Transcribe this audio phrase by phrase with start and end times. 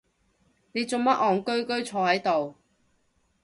[0.71, 2.55] 你做乜戇居居坐係度？